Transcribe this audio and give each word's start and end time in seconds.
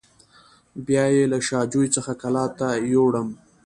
بیا 0.85 1.05
یې 1.15 1.23
له 1.31 1.39
شا 1.47 1.59
جوی 1.71 1.87
څخه 1.95 2.11
کلات 2.21 2.51
ته 2.59 2.67
یووړم. 2.91 3.27